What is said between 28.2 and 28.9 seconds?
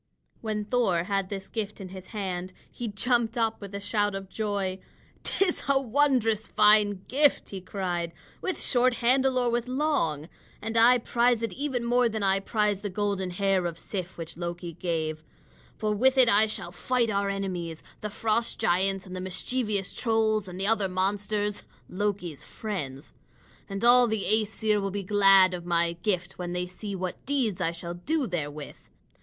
therewith.